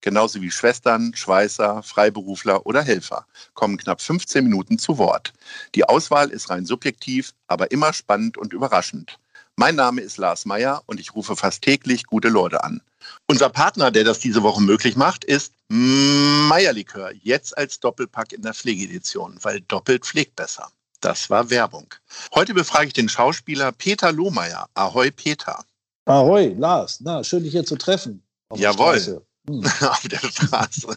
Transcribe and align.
genauso 0.00 0.40
wie 0.40 0.50
Schwestern, 0.50 1.14
Schweißer, 1.14 1.82
Freiberufler 1.82 2.66
oder 2.66 2.82
Helfer, 2.82 3.26
kommen 3.54 3.76
knapp 3.76 4.00
15 4.00 4.44
Minuten 4.44 4.78
zu 4.78 4.98
Wort. 4.98 5.32
Die 5.74 5.84
Auswahl 5.84 6.30
ist 6.30 6.50
rein 6.50 6.66
subjektiv, 6.66 7.34
aber 7.46 7.70
immer 7.70 7.92
spannend 7.92 8.38
und 8.38 8.52
überraschend. 8.52 9.18
Mein 9.56 9.74
Name 9.74 10.02
ist 10.02 10.18
Lars 10.18 10.44
Meyer 10.44 10.82
und 10.86 11.00
ich 11.00 11.14
rufe 11.14 11.34
fast 11.34 11.62
täglich 11.62 12.04
gute 12.04 12.28
Leute 12.28 12.62
an. 12.62 12.80
Unser 13.26 13.48
Partner, 13.48 13.90
der 13.90 14.04
das 14.04 14.20
diese 14.20 14.42
Woche 14.42 14.62
möglich 14.62 14.96
macht, 14.96 15.24
ist 15.24 15.52
Meierlikör, 15.68 17.12
jetzt 17.22 17.58
als 17.58 17.80
Doppelpack 17.80 18.32
in 18.32 18.42
der 18.42 18.54
Pflegedition, 18.54 19.38
weil 19.42 19.60
doppelt 19.62 20.04
pflegt 20.06 20.36
besser. 20.36 20.70
Das 21.00 21.30
war 21.30 21.50
Werbung. 21.50 21.92
Heute 22.34 22.54
befrage 22.54 22.88
ich 22.88 22.92
den 22.92 23.08
Schauspieler 23.08 23.72
Peter 23.72 24.12
Lohmeier. 24.12 24.68
Ahoi, 24.74 25.10
Peter. 25.10 25.64
Ahoi, 26.06 26.54
Lars. 26.58 26.98
Na, 27.00 27.22
schön, 27.22 27.42
dich 27.42 27.52
hier 27.52 27.64
zu 27.64 27.76
treffen. 27.76 28.22
Jawohl. 28.54 28.98
Hm. 29.04 29.20
auf 29.80 30.02
der 30.06 30.18
Straße. 30.18 30.96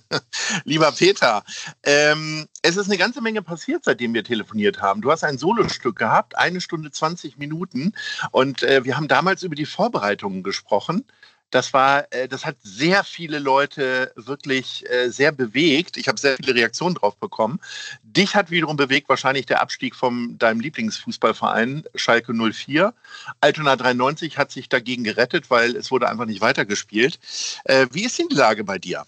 Lieber 0.66 0.92
Peter, 0.92 1.44
ähm, 1.84 2.48
es 2.62 2.78
ist 2.78 2.88
eine 2.88 2.98
ganze 2.98 3.22
Menge 3.22 3.42
passiert, 3.42 3.86
seitdem 3.86 4.14
wir 4.14 4.24
telefoniert 4.24 4.82
haben. 4.82 5.02
Du 5.02 5.12
hast 5.12 5.24
ein 5.24 5.38
Solostück 5.38 5.98
gehabt, 5.98 6.38
eine 6.38 6.62
Stunde 6.62 6.92
20 6.92 7.38
Minuten. 7.38 7.94
Und 8.32 8.64
äh, 8.64 8.84
wir 8.84 8.98
haben 8.98 9.08
damals 9.08 9.44
über 9.44 9.56
die 9.56 9.66
Vorbereitungen 9.66 10.44
gesprochen 10.44 11.06
das 11.52 11.74
war, 11.74 12.06
äh, 12.12 12.28
das 12.28 12.46
hat 12.46 12.56
sehr 12.64 13.04
viele 13.04 13.38
Leute 13.38 14.12
wirklich 14.16 14.90
äh, 14.90 15.10
sehr 15.10 15.32
bewegt. 15.32 15.98
Ich 15.98 16.08
habe 16.08 16.20
sehr 16.20 16.38
viele 16.38 16.56
Reaktionen 16.56 16.96
drauf 16.96 17.18
bekommen. 17.18 17.60
Dich 18.04 18.36
hat 18.36 18.50
wiederum 18.50 18.78
bewegt 18.78 19.10
wahrscheinlich 19.10 19.46
der 19.46 19.62
Abstieg 19.62 19.96
von 19.96 20.38
deinem 20.38 20.62
Lieblingsfußballverein 20.62 21.84
Schalke 21.94 22.34
04. 22.34 22.94
Altona 23.42 23.76
93 23.76 24.38
hat 24.38 24.52
sich 24.52 24.70
dagegen 24.70 25.04
gerettet, 25.04 25.50
weil 25.50 25.76
es 25.76 25.92
wurde 25.92 26.10
einfach 26.10 26.26
nicht 26.26 26.42
weitergespielt. 26.42 27.20
Äh, 27.66 27.88
wie 27.92 28.06
ist 28.06 28.18
denn 28.18 28.30
die 28.30 28.36
Lage 28.36 28.64
bei 28.64 28.80
dir? 28.80 29.04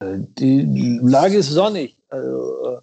Die 0.00 1.00
Lage 1.02 1.38
ist 1.38 1.50
sonnig. 1.50 1.96
Also, 2.10 2.80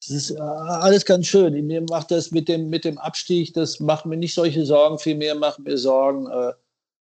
es 0.00 0.08
ist 0.08 0.40
alles 0.40 1.04
ganz 1.04 1.26
schön. 1.26 1.66
Mir 1.66 1.82
macht 1.82 2.10
das 2.10 2.30
mit 2.30 2.48
dem, 2.48 2.70
mit 2.70 2.84
dem 2.86 2.96
Abstieg, 2.96 3.52
das 3.52 3.80
macht 3.80 4.06
mir 4.06 4.16
nicht 4.16 4.34
solche 4.34 4.64
Sorgen, 4.64 4.98
vielmehr 4.98 5.34
macht 5.34 5.58
mir 5.58 5.76
Sorgen, 5.76 6.26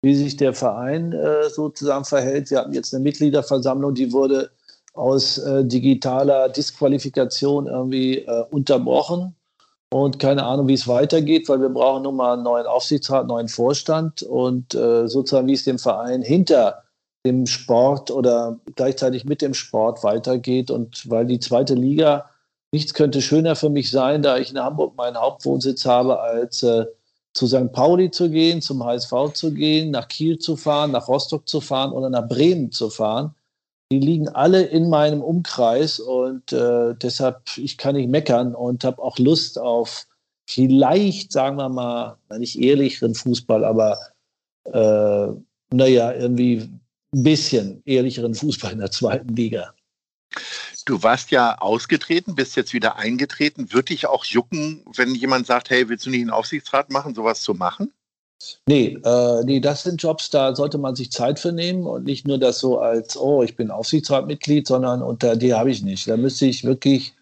wie 0.01 0.15
sich 0.15 0.37
der 0.37 0.53
Verein 0.53 1.13
äh, 1.13 1.49
sozusagen 1.49 2.05
verhält. 2.05 2.49
Wir 2.51 2.59
hatten 2.59 2.73
jetzt 2.73 2.93
eine 2.93 3.03
Mitgliederversammlung, 3.03 3.93
die 3.93 4.11
wurde 4.13 4.49
aus 4.93 5.37
äh, 5.37 5.65
digitaler 5.65 6.49
Disqualifikation 6.49 7.67
irgendwie 7.67 8.19
äh, 8.19 8.43
unterbrochen. 8.49 9.35
Und 9.91 10.19
keine 10.19 10.43
Ahnung, 10.43 10.67
wie 10.67 10.75
es 10.75 10.87
weitergeht, 10.87 11.49
weil 11.49 11.61
wir 11.61 11.69
brauchen 11.69 12.03
nun 12.03 12.15
mal 12.15 12.33
einen 12.33 12.43
neuen 12.43 12.67
Aufsichtsrat, 12.67 13.21
einen 13.21 13.29
neuen 13.29 13.47
Vorstand 13.47 14.21
und 14.21 14.75
äh, 14.75 15.07
sozusagen, 15.07 15.47
wie 15.47 15.53
es 15.53 15.63
dem 15.63 15.79
Verein 15.79 16.21
hinter 16.21 16.83
dem 17.25 17.47
Sport 17.47 18.11
oder 18.11 18.59
gleichzeitig 18.75 19.25
mit 19.25 19.41
dem 19.41 19.53
Sport 19.53 20.03
weitergeht. 20.03 20.69
Und 20.69 21.09
weil 21.09 21.25
die 21.25 21.39
zweite 21.39 21.73
Liga, 21.73 22.29
nichts 22.71 22.93
könnte 22.93 23.21
schöner 23.21 23.55
für 23.55 23.69
mich 23.69 23.89
sein, 23.89 24.21
da 24.21 24.37
ich 24.37 24.51
in 24.51 24.59
Hamburg 24.59 24.95
meinen 24.95 25.17
Hauptwohnsitz 25.17 25.85
habe, 25.85 26.19
als 26.19 26.61
äh, 26.61 26.85
zu 27.33 27.47
St. 27.47 27.71
Pauli 27.71 28.11
zu 28.11 28.29
gehen, 28.29 28.61
zum 28.61 28.83
HSV 28.83 29.33
zu 29.33 29.53
gehen, 29.53 29.91
nach 29.91 30.07
Kiel 30.07 30.39
zu 30.39 30.55
fahren, 30.55 30.91
nach 30.91 31.07
Rostock 31.07 31.47
zu 31.47 31.61
fahren 31.61 31.91
oder 31.91 32.09
nach 32.09 32.27
Bremen 32.27 32.71
zu 32.71 32.89
fahren. 32.89 33.35
Die 33.91 33.99
liegen 33.99 34.29
alle 34.29 34.63
in 34.63 34.89
meinem 34.89 35.21
Umkreis 35.21 35.99
und 35.99 36.53
äh, 36.53 36.93
deshalb, 36.95 37.41
ich 37.57 37.77
kann 37.77 37.95
nicht 37.95 38.09
meckern 38.09 38.53
und 38.53 38.83
habe 38.83 39.01
auch 39.01 39.17
Lust 39.17 39.57
auf 39.57 40.05
vielleicht, 40.47 41.31
sagen 41.31 41.57
wir 41.57 41.69
mal, 41.69 42.17
nicht 42.37 42.59
ehrlicheren 42.59 43.15
Fußball, 43.15 43.63
aber 43.63 43.97
äh, 44.65 45.27
naja, 45.71 46.13
irgendwie 46.13 46.69
ein 47.13 47.23
bisschen 47.23 47.81
ehrlicheren 47.85 48.35
Fußball 48.35 48.73
in 48.73 48.79
der 48.79 48.91
zweiten 48.91 49.35
Liga. 49.35 49.73
Du 50.89 51.03
warst 51.03 51.29
ja 51.29 51.55
ausgetreten, 51.59 52.33
bist 52.33 52.55
jetzt 52.55 52.73
wieder 52.73 52.95
eingetreten. 52.95 53.71
Würde 53.71 53.93
dich 53.93 54.07
auch 54.07 54.25
jucken, 54.25 54.83
wenn 54.95 55.13
jemand 55.13 55.45
sagt, 55.45 55.69
hey, 55.69 55.87
willst 55.87 56.07
du 56.07 56.09
nicht 56.09 56.21
einen 56.21 56.31
Aufsichtsrat 56.31 56.89
machen, 56.89 57.13
sowas 57.13 57.43
zu 57.43 57.53
machen? 57.53 57.93
Nee, 58.67 58.97
äh, 59.05 59.43
nee, 59.43 59.59
das 59.59 59.83
sind 59.83 60.01
Jobs, 60.01 60.31
da 60.31 60.55
sollte 60.55 60.79
man 60.79 60.95
sich 60.95 61.11
Zeit 61.11 61.37
für 61.37 61.51
nehmen 61.51 61.85
und 61.85 62.05
nicht 62.05 62.25
nur 62.25 62.39
das 62.39 62.57
so 62.57 62.79
als, 62.79 63.15
oh, 63.15 63.43
ich 63.43 63.55
bin 63.55 63.69
Aufsichtsratmitglied, 63.69 64.65
sondern 64.65 65.03
unter 65.03 65.35
die 65.35 65.53
habe 65.53 65.69
ich 65.69 65.83
nicht. 65.83 66.07
Da 66.07 66.17
müsste 66.17 66.47
ich 66.47 66.63
wirklich, 66.63 67.13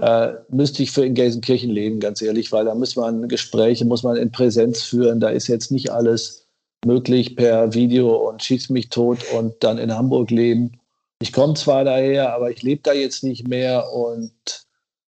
äh, 0.00 0.32
müsste 0.48 0.82
ich 0.82 0.90
für 0.90 1.04
in 1.04 1.12
Gelsenkirchen 1.12 1.70
leben, 1.70 2.00
ganz 2.00 2.22
ehrlich, 2.22 2.52
weil 2.52 2.64
da 2.64 2.74
muss 2.74 2.96
man 2.96 3.28
Gespräche, 3.28 3.84
muss 3.84 4.02
man 4.02 4.16
in 4.16 4.32
Präsenz 4.32 4.82
führen. 4.82 5.20
Da 5.20 5.28
ist 5.28 5.46
jetzt 5.48 5.70
nicht 5.70 5.92
alles 5.92 6.46
möglich 6.86 7.36
per 7.36 7.74
Video 7.74 8.16
und 8.16 8.42
schießt 8.42 8.70
mich 8.70 8.88
tot 8.88 9.18
und 9.36 9.62
dann 9.62 9.76
in 9.76 9.94
Hamburg 9.94 10.30
leben 10.30 10.80
ich 11.20 11.32
komme 11.32 11.54
zwar 11.54 11.84
daher, 11.84 12.32
aber 12.32 12.50
ich 12.50 12.62
lebe 12.62 12.82
da 12.82 12.92
jetzt 12.92 13.24
nicht 13.24 13.48
mehr 13.48 13.92
und 13.92 14.32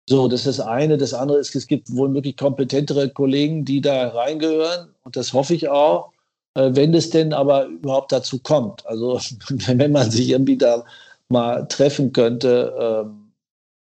so, 0.08 0.26
das 0.28 0.46
ist 0.46 0.58
das 0.58 0.66
eine. 0.66 0.96
Das 0.96 1.12
andere 1.12 1.38
ist, 1.38 1.54
es 1.54 1.66
gibt 1.66 1.94
wohl 1.94 2.12
wirklich 2.14 2.36
kompetentere 2.36 3.10
Kollegen, 3.10 3.64
die 3.64 3.80
da 3.80 4.08
reingehören 4.08 4.94
und 5.04 5.16
das 5.16 5.32
hoffe 5.32 5.54
ich 5.54 5.68
auch, 5.68 6.12
äh, 6.54 6.70
wenn 6.72 6.94
es 6.94 7.10
denn 7.10 7.32
aber 7.32 7.66
überhaupt 7.66 8.12
dazu 8.12 8.38
kommt. 8.38 8.86
Also 8.86 9.20
wenn 9.48 9.92
man 9.92 10.10
sich 10.10 10.30
irgendwie 10.30 10.56
da 10.56 10.84
mal 11.28 11.66
treffen 11.68 12.12
könnte, 12.12 12.74
ähm, 12.78 13.32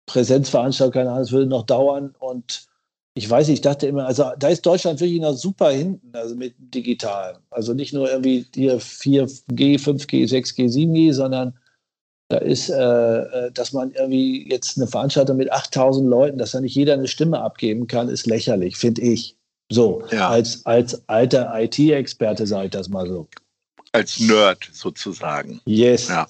Präsenzveranstaltung, 0.06 0.94
keine 0.94 1.12
Ahnung, 1.12 1.23
es 1.23 1.31
würde 1.31 1.47
noch 1.47 1.66
dauern 1.66 2.16
und 2.19 2.68
ich 3.16 3.29
weiß 3.29 3.47
nicht, 3.47 3.57
ich 3.57 3.62
dachte 3.62 3.88
immer, 3.88 4.07
also 4.07 4.31
da 4.40 4.47
ist 4.47 4.66
Deutschland 4.66 5.00
wirklich 5.00 5.22
noch 5.22 5.34
super 5.34 5.69
hinten, 5.69 6.16
also 6.16 6.35
mit 6.35 6.56
digital. 6.57 7.38
Also 7.52 7.73
nicht 7.73 7.94
nur 7.94 8.09
irgendwie 8.09 8.46
hier 8.56 8.79
4G, 8.79 9.79
5G, 9.79 10.28
6G, 10.28 10.68
7G, 10.68 11.13
sondern 11.13 11.53
da 12.34 12.40
ist, 12.40 12.70
äh, 12.70 12.76
äh, 12.76 13.52
dass 13.52 13.74
man 13.74 13.92
irgendwie 13.92 14.50
jetzt 14.50 14.78
eine 14.78 14.88
Veranstaltung 14.88 15.38
mit 15.38 15.52
8000 15.52 16.10
Leuten, 16.10 16.38
dass 16.38 16.52
da 16.52 16.62
nicht 16.62 16.76
jeder 16.76 16.94
eine 16.94 17.08
Stimme 17.08 17.40
abgeben 17.40 17.88
kann, 17.88 18.10
ist 18.10 18.26
lächerlich, 18.26 18.78
finde 18.78 19.02
ich. 19.02 19.38
So, 19.72 20.04
ja. 20.12 20.30
als, 20.30 20.66
als 20.66 21.08
alter 21.08 21.52
IT-Experte 21.56 22.46
sage 22.46 22.66
ich 22.66 22.72
das 22.72 22.90
mal 22.90 23.08
so. 23.08 23.28
Als 23.92 24.20
Nerd 24.20 24.70
sozusagen. 24.72 25.62
Yes. 25.66 26.10
Ja. 26.10 26.28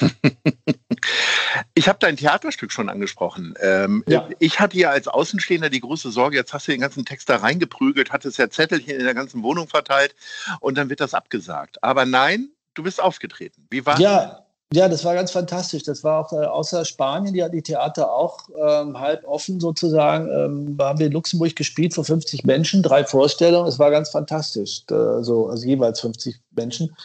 ich 1.74 1.88
habe 1.88 1.98
dein 2.00 2.16
Theaterstück 2.16 2.72
schon 2.72 2.88
angesprochen. 2.88 3.54
Ähm, 3.60 4.04
ja. 4.06 4.28
Ich 4.38 4.60
hatte 4.60 4.78
ja 4.78 4.90
als 4.90 5.08
Außenstehender 5.08 5.70
die 5.70 5.80
große 5.80 6.10
Sorge, 6.10 6.36
jetzt 6.36 6.52
hast 6.52 6.68
du 6.68 6.72
den 6.72 6.80
ganzen 6.80 7.04
Text 7.04 7.28
da 7.28 7.36
reingeprügelt, 7.36 8.12
hattest 8.12 8.38
ja 8.38 8.48
Zettelchen 8.50 8.94
in 8.94 9.04
der 9.04 9.14
ganzen 9.14 9.42
Wohnung 9.42 9.68
verteilt 9.68 10.14
und 10.60 10.76
dann 10.76 10.90
wird 10.90 11.00
das 11.00 11.14
abgesagt. 11.14 11.82
Aber 11.82 12.06
nein, 12.06 12.50
du 12.74 12.82
bist 12.82 13.00
aufgetreten. 13.00 13.66
Wie 13.70 13.84
war 13.84 14.00
Ja, 14.00 14.41
ja, 14.72 14.88
das 14.88 15.04
war 15.04 15.14
ganz 15.14 15.30
fantastisch. 15.30 15.82
Das 15.82 16.02
war 16.02 16.24
auch 16.24 16.32
äh, 16.32 16.44
außer 16.44 16.84
Spanien, 16.84 17.34
die 17.34 17.42
hat 17.42 17.52
die 17.52 17.62
Theater 17.62 18.12
auch 18.12 18.38
ähm, 18.56 18.98
halb 18.98 19.26
offen 19.26 19.60
sozusagen. 19.60 20.28
Ähm, 20.28 20.76
haben 20.80 20.98
wir 20.98 21.06
in 21.06 21.12
Luxemburg 21.12 21.54
gespielt 21.56 21.94
vor 21.94 22.04
50 22.04 22.44
Menschen, 22.44 22.82
drei 22.82 23.04
Vorstellungen. 23.04 23.68
Es 23.68 23.78
war 23.78 23.90
ganz 23.90 24.10
fantastisch. 24.10 24.82
Äh, 24.90 25.22
so, 25.22 25.48
also 25.48 25.66
jeweils 25.66 26.00
50 26.00 26.36
Menschen. 26.52 26.96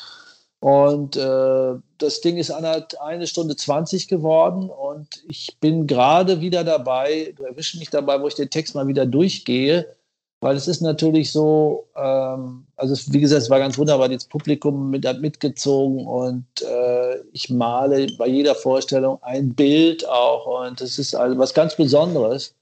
Und 0.59 1.17
äh, 1.17 1.73
das 1.97 2.21
Ding 2.21 2.37
ist 2.37 2.51
eine 2.51 3.27
Stunde 3.27 3.55
20 3.55 4.07
geworden 4.07 4.69
und 4.69 5.23
ich 5.27 5.55
bin 5.59 5.85
gerade 5.85 6.41
wieder 6.41 6.63
dabei, 6.63 7.33
du 7.35 7.43
erwischst 7.43 7.77
mich 7.77 7.91
dabei, 7.91 8.19
wo 8.19 8.27
ich 8.27 8.33
den 8.33 8.49
Text 8.49 8.73
mal 8.73 8.87
wieder 8.87 9.05
durchgehe 9.05 9.87
weil 10.39 10.55
es 10.55 10.67
ist 10.67 10.81
natürlich 10.81 11.31
so, 11.31 11.87
ähm, 11.95 12.67
also 12.75 12.93
es, 12.93 13.11
wie 13.11 13.19
gesagt, 13.19 13.41
es 13.41 13.49
war 13.49 13.59
ganz 13.59 13.77
wunderbar, 13.77 14.07
das 14.07 14.25
Publikum 14.25 14.91
mit, 14.91 15.05
hat 15.05 15.19
mitgezogen 15.19 16.05
und 16.05 16.45
äh, 16.61 16.96
ich 17.31 17.49
male 17.49 18.07
bei 18.17 18.27
jeder 18.27 18.55
Vorstellung 18.55 19.21
ein 19.23 19.53
Bild 19.53 20.07
auch 20.07 20.65
und 20.65 20.81
das 20.81 20.99
ist 20.99 21.15
also 21.15 21.37
was 21.37 21.53
ganz 21.53 21.75
Besonderes. 21.75 22.53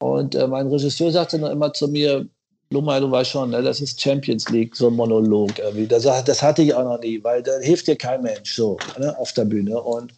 Und 0.00 0.34
äh, 0.34 0.46
mein 0.46 0.68
Regisseur 0.68 1.10
sagte 1.10 1.38
noch 1.38 1.50
immer 1.50 1.72
zu 1.72 1.88
mir, 1.88 2.26
Lummer, 2.70 3.00
du 3.00 3.10
weißt 3.10 3.30
schon, 3.30 3.50
ne, 3.50 3.62
das 3.62 3.80
ist 3.80 4.00
Champions 4.00 4.48
League, 4.50 4.76
so 4.76 4.88
ein 4.88 4.94
Monolog 4.94 5.58
irgendwie. 5.58 5.86
Das, 5.86 6.02
das 6.02 6.42
hatte 6.42 6.62
ich 6.62 6.74
auch 6.74 6.84
noch 6.84 7.00
nie, 7.00 7.22
weil 7.24 7.42
da 7.42 7.58
hilft 7.60 7.86
dir 7.86 7.96
kein 7.96 8.22
Mensch 8.22 8.54
so 8.54 8.76
ne, 8.98 9.18
auf 9.18 9.32
der 9.32 9.46
Bühne. 9.46 9.80
Und, 9.80 10.12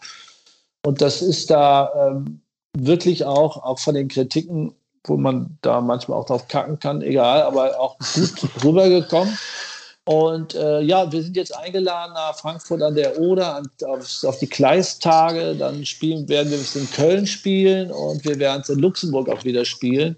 und 0.85 1.01
das 1.01 1.23
ist 1.23 1.51
da 1.51 1.93
ähm, 1.97 2.41
wirklich 2.77 3.25
auch, 3.25 3.63
auch 3.63 3.79
von 3.79 3.95
den 3.95 4.09
Kritiken 4.09 4.75
wo 5.05 5.17
man 5.17 5.59
da 5.63 5.81
manchmal 5.81 6.19
auch 6.19 6.27
drauf 6.27 6.49
kacken 6.49 6.79
kann, 6.79 7.03
egal, 7.03 7.43
aber 7.43 7.79
auch 7.81 7.97
gut 7.99 8.33
rübergekommen. 8.65 9.37
Und 10.11 10.57
äh, 10.57 10.81
ja, 10.81 11.13
wir 11.13 11.23
sind 11.23 11.37
jetzt 11.37 11.57
eingeladen 11.57 12.15
nach 12.15 12.37
Frankfurt 12.37 12.83
an 12.83 12.97
der 12.97 13.21
Oder 13.21 13.55
an, 13.55 13.71
auf, 13.85 14.25
auf, 14.25 14.39
die 14.41 14.49
Kleistage. 14.49 15.55
Dann 15.55 15.87
spielen, 15.87 16.29
werden 16.29 16.51
wir 16.51 16.59
es 16.59 16.75
in 16.75 16.91
Köln 16.91 17.29
spielen 17.29 17.93
und 17.93 18.25
wir 18.25 18.37
werden 18.41 18.63
es 18.63 18.69
in 18.71 18.81
Luxemburg 18.81 19.29
auch 19.29 19.45
wieder 19.45 19.65
spielen. 19.65 20.17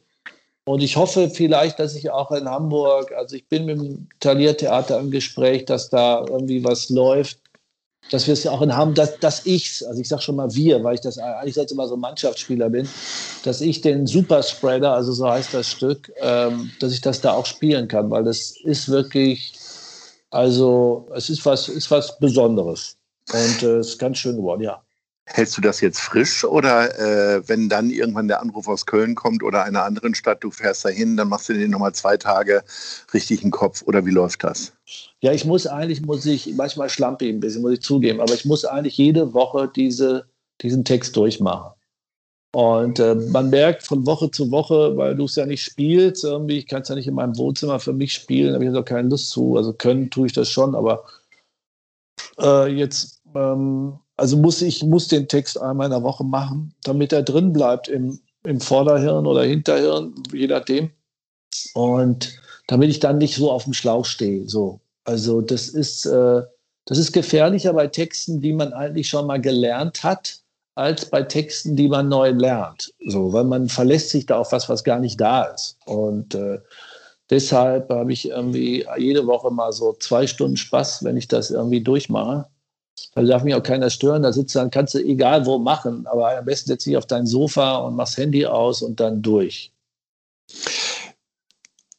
Und 0.64 0.82
ich 0.82 0.96
hoffe 0.96 1.28
vielleicht, 1.28 1.78
dass 1.78 1.94
ich 1.94 2.10
auch 2.10 2.32
in 2.32 2.48
Hamburg, 2.48 3.12
also 3.12 3.36
ich 3.36 3.46
bin 3.48 3.66
mit 3.66 3.78
dem 3.78 4.08
Taliertheater 4.18 4.98
im 4.98 5.10
Gespräch, 5.10 5.66
dass 5.66 5.90
da 5.90 6.24
irgendwie 6.26 6.64
was 6.64 6.88
läuft, 6.88 7.40
dass 8.10 8.26
wir 8.26 8.32
es 8.32 8.44
ja 8.44 8.50
auch 8.50 8.62
in 8.62 8.74
Hamburg, 8.74 8.96
dass, 8.96 9.18
dass 9.18 9.44
ich 9.44 9.86
also 9.86 10.00
ich 10.00 10.08
sage 10.08 10.22
schon 10.22 10.36
mal 10.36 10.54
wir, 10.54 10.82
weil 10.82 10.94
ich 10.94 11.02
das 11.02 11.18
eigentlich 11.18 11.56
jetzt 11.56 11.70
immer 11.70 11.86
so 11.86 11.98
Mannschaftsspieler 11.98 12.70
bin, 12.70 12.88
dass 13.44 13.60
ich 13.60 13.82
den 13.82 14.06
Superspreader, 14.06 14.94
also 14.94 15.12
so 15.12 15.28
heißt 15.28 15.52
das 15.52 15.70
Stück, 15.70 16.10
ähm, 16.22 16.70
dass 16.80 16.94
ich 16.94 17.02
das 17.02 17.20
da 17.20 17.32
auch 17.32 17.44
spielen 17.44 17.88
kann, 17.88 18.10
weil 18.10 18.24
das 18.24 18.54
ist 18.64 18.88
wirklich, 18.88 19.52
also 20.32 21.08
es 21.14 21.30
ist 21.30 21.44
was, 21.44 21.68
ist 21.68 21.90
was 21.90 22.18
Besonderes. 22.18 22.96
Und 23.32 23.62
äh, 23.62 23.76
es 23.76 23.90
ist 23.90 23.98
ganz 23.98 24.18
schön 24.18 24.36
geworden, 24.36 24.62
ja. 24.62 24.82
Hältst 25.26 25.56
du 25.56 25.60
das 25.60 25.80
jetzt 25.80 26.00
frisch 26.00 26.44
oder 26.44 26.98
äh, 26.98 27.48
wenn 27.48 27.68
dann 27.68 27.90
irgendwann 27.90 28.26
der 28.26 28.40
Anruf 28.42 28.66
aus 28.66 28.86
Köln 28.86 29.14
kommt 29.14 29.44
oder 29.44 29.62
einer 29.62 29.84
anderen 29.84 30.16
Stadt, 30.16 30.42
du 30.42 30.50
fährst 30.50 30.84
dahin, 30.84 31.16
dann 31.16 31.28
machst 31.28 31.48
du 31.48 31.52
dir 31.52 31.68
nochmal 31.68 31.94
zwei 31.94 32.16
Tage 32.16 32.64
richtig 33.14 33.42
einen 33.42 33.52
Kopf 33.52 33.82
oder 33.82 34.04
wie 34.04 34.10
läuft 34.10 34.42
das? 34.42 34.72
Ja, 35.20 35.32
ich 35.32 35.44
muss 35.44 35.68
eigentlich, 35.68 36.02
muss 36.02 36.26
ich, 36.26 36.52
manchmal 36.56 36.88
schlampe 36.88 37.26
ich 37.26 37.34
ein 37.34 37.40
bisschen, 37.40 37.62
muss 37.62 37.74
ich 37.74 37.82
zugeben, 37.82 38.20
aber 38.20 38.34
ich 38.34 38.44
muss 38.44 38.64
eigentlich 38.64 38.96
jede 38.96 39.32
Woche 39.32 39.70
diese, 39.74 40.26
diesen 40.60 40.84
Text 40.84 41.14
durchmachen. 41.16 41.70
Und 42.54 42.98
äh, 42.98 43.14
man 43.14 43.48
merkt 43.48 43.82
von 43.82 44.06
Woche 44.06 44.30
zu 44.30 44.50
Woche, 44.50 44.96
weil 44.96 45.16
du 45.16 45.24
es 45.24 45.36
ja 45.36 45.46
nicht 45.46 45.64
spielst, 45.64 46.24
irgendwie, 46.24 46.58
ich 46.58 46.66
kann 46.66 46.82
es 46.82 46.88
ja 46.88 46.94
nicht 46.94 47.06
in 47.06 47.14
meinem 47.14 47.36
Wohnzimmer 47.38 47.80
für 47.80 47.94
mich 47.94 48.12
spielen, 48.12 48.52
habe 48.52 48.64
ich 48.64 48.68
also 48.68 48.82
keine 48.82 49.08
Lust 49.08 49.30
zu. 49.30 49.56
Also 49.56 49.72
können 49.72 50.10
tue 50.10 50.26
ich 50.26 50.34
das 50.34 50.50
schon, 50.50 50.74
aber 50.74 51.04
äh, 52.38 52.68
jetzt 52.68 53.22
ähm, 53.34 53.98
also 54.16 54.36
muss 54.36 54.62
ich 54.62 54.82
muss 54.82 55.08
den 55.08 55.28
Text 55.28 55.60
einmal 55.60 55.86
in 55.86 55.92
der 55.92 56.02
Woche 56.02 56.24
machen, 56.24 56.74
damit 56.84 57.12
er 57.12 57.22
drin 57.22 57.52
bleibt 57.52 57.88
im, 57.88 58.20
im 58.44 58.60
Vorderhirn 58.60 59.26
oder 59.26 59.42
Hinterhirn, 59.44 60.14
je 60.32 60.46
nachdem. 60.46 60.90
Und 61.74 62.32
damit 62.66 62.90
ich 62.90 63.00
dann 63.00 63.18
nicht 63.18 63.34
so 63.34 63.50
auf 63.50 63.64
dem 63.64 63.72
Schlauch 63.72 64.04
stehe. 64.04 64.48
So. 64.48 64.80
Also 65.04 65.40
das 65.40 65.68
ist, 65.68 66.06
äh, 66.06 66.42
das 66.86 66.98
ist 66.98 67.12
gefährlicher 67.12 67.72
bei 67.72 67.86
Texten, 67.86 68.40
die 68.40 68.52
man 68.52 68.72
eigentlich 68.72 69.08
schon 69.08 69.26
mal 69.26 69.40
gelernt 69.40 70.04
hat, 70.04 70.41
als 70.74 71.06
bei 71.06 71.22
Texten, 71.22 71.76
die 71.76 71.88
man 71.88 72.08
neu 72.08 72.30
lernt. 72.30 72.92
So, 73.06 73.32
weil 73.32 73.44
man 73.44 73.68
verlässt 73.68 74.10
sich 74.10 74.26
da 74.26 74.38
auf 74.38 74.52
was, 74.52 74.68
was 74.68 74.84
gar 74.84 74.98
nicht 74.98 75.20
da 75.20 75.44
ist. 75.44 75.76
Und 75.84 76.34
äh, 76.34 76.60
deshalb 77.30 77.90
habe 77.90 78.12
ich 78.12 78.28
irgendwie 78.28 78.86
jede 78.98 79.26
Woche 79.26 79.50
mal 79.50 79.72
so 79.72 79.94
zwei 80.00 80.26
Stunden 80.26 80.56
Spaß, 80.56 81.04
wenn 81.04 81.16
ich 81.16 81.28
das 81.28 81.50
irgendwie 81.50 81.82
durchmache. 81.82 82.46
Da 83.14 83.22
darf 83.22 83.42
mich 83.42 83.54
auch 83.54 83.62
keiner 83.62 83.90
stören. 83.90 84.22
Da 84.22 84.32
sitzt 84.32 84.54
dann, 84.56 84.70
kannst 84.70 84.94
du 84.94 84.98
egal 84.98 85.44
wo 85.44 85.58
machen, 85.58 86.06
aber 86.06 86.36
am 86.36 86.44
besten 86.44 86.68
setzt 86.68 86.86
dich 86.86 86.96
auf 86.96 87.06
dein 87.06 87.26
Sofa 87.26 87.76
und 87.76 87.96
machst 87.96 88.16
Handy 88.16 88.46
aus 88.46 88.82
und 88.82 89.00
dann 89.00 89.22
durch. 89.22 89.72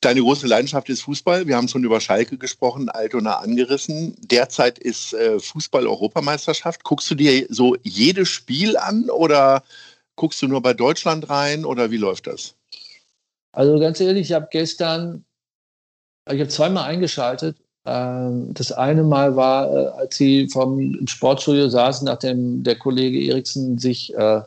Deine 0.04 0.22
große 0.22 0.48
Leidenschaft 0.48 0.90
ist 0.90 1.04
Fußball. 1.04 1.48
Wir 1.48 1.56
haben 1.56 1.70
schon 1.70 1.84
über 1.84 2.02
Schalke 2.02 2.38
gesprochen, 2.38 2.90
Altona 2.90 3.38
angerissen. 3.38 4.16
Derzeit 4.20 4.78
ist 4.78 5.14
äh, 5.14 5.40
Fußball-Europameisterschaft. 5.40 6.84
Guckst 6.84 7.10
du 7.10 7.16
dir 7.16 7.46
so 7.50 7.78
jedes 7.84 8.28
Spiel 8.28 8.76
an 8.76 9.10
oder 9.10 9.64
guckst 10.18 10.42
du 10.42 10.48
nur 10.48 10.62
bei 10.62 10.74
Deutschland 10.74 11.30
rein 11.30 11.64
oder 11.64 11.90
wie 11.90 11.98
läuft 11.98 12.28
das? 12.28 12.56
Also 13.54 13.80
ganz 13.80 14.02
ehrlich, 14.02 14.30
ich 14.30 14.34
habe 14.34 14.50
gestern, 14.52 15.24
ich 16.30 16.40
habe 16.40 16.50
zweimal 16.50 16.84
eingeschaltet 16.84 17.56
ähm, 17.86 18.54
das 18.54 18.72
eine 18.72 19.04
Mal 19.04 19.36
war, 19.36 19.72
äh, 19.72 19.88
als 20.00 20.16
sie 20.16 20.48
vom 20.48 21.06
Sportstudio 21.08 21.68
saßen, 21.68 22.06
nachdem 22.06 22.64
der 22.64 22.78
Kollege 22.78 23.20
Eriksen 23.20 23.78
sich 23.78 24.14
äh, 24.16 24.42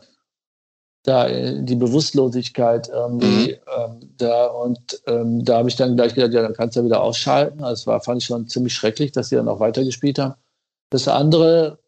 da 1.07 1.27
in 1.27 1.67
die 1.67 1.77
Bewusstlosigkeit 1.77 2.89
irgendwie 2.89 3.53
mhm. 3.53 3.59
ähm, 3.77 4.11
da 4.19 4.47
und 4.47 4.79
ähm, 5.07 5.45
da 5.45 5.59
habe 5.59 5.69
ich 5.69 5.77
dann 5.77 5.97
gleich 5.97 6.15
gedacht, 6.15 6.33
ja, 6.33 6.43
dann 6.43 6.55
kannst 6.55 6.77
du 6.77 6.81
ja 6.81 6.87
wieder 6.87 7.03
ausschalten. 7.03 7.59
Das 7.59 7.69
also 7.69 7.93
war, 7.93 8.01
fand 8.01 8.23
ich 8.23 8.27
schon 8.27 8.49
ziemlich 8.49 8.75
schrecklich, 8.75 9.13
dass 9.13 9.29
sie 9.29 9.37
dann 9.37 9.49
auch 9.49 9.61
weitergespielt 9.61 10.19
haben. 10.19 10.35
Das 10.91 11.09
andere 11.09 11.79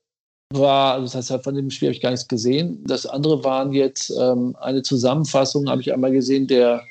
war, 0.53 0.95
also 0.95 1.07
das 1.07 1.15
heißt, 1.17 1.31
halt 1.31 1.45
von 1.45 1.55
dem 1.55 1.71
Spiel 1.71 1.89
habe 1.89 1.95
ich 1.95 2.01
gar 2.01 2.11
nichts 2.11 2.29
gesehen. 2.29 2.85
Das 2.87 3.07
andere 3.07 3.45
waren 3.45 3.73
jetzt 3.73 4.11
ähm, 4.19 4.57
eine 4.61 4.83
Zusammenfassung, 4.83 5.69
habe 5.69 5.81
ich 5.81 5.93
einmal 5.93 6.13
gesehen, 6.13 6.47
der 6.47 6.83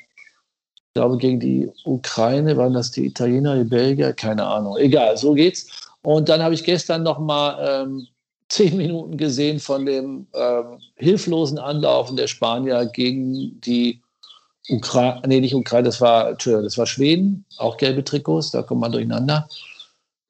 glaube, 0.98 1.16
gegen 1.16 1.38
die 1.38 1.70
Ukraine 1.84 2.56
waren 2.56 2.72
das 2.72 2.90
die 2.90 3.06
Italiener, 3.06 3.56
die 3.56 3.68
Belgier, 3.68 4.12
keine 4.12 4.44
Ahnung. 4.44 4.76
Egal, 4.78 5.16
so 5.16 5.32
geht's. 5.32 5.88
Und 6.02 6.28
dann 6.28 6.42
habe 6.42 6.54
ich 6.54 6.64
gestern 6.64 7.04
noch 7.04 7.20
mal 7.20 7.84
ähm, 7.84 8.08
zehn 8.48 8.76
Minuten 8.76 9.16
gesehen 9.16 9.60
von 9.60 9.86
dem 9.86 10.26
ähm, 10.34 10.78
hilflosen 10.96 11.58
Anlaufen 11.58 12.16
der 12.16 12.26
Spanier 12.26 12.86
gegen 12.86 13.60
die 13.60 14.00
Ukraine, 14.68 15.22
nee, 15.26 15.40
nicht 15.40 15.54
Ukraine, 15.54 15.86
das 15.86 16.00
war, 16.00 16.34
das 16.34 16.78
war 16.78 16.86
Schweden, 16.86 17.44
auch 17.56 17.76
gelbe 17.76 18.04
Trikots, 18.04 18.50
da 18.50 18.62
kommt 18.62 18.80
man 18.80 18.92
durcheinander. 18.92 19.48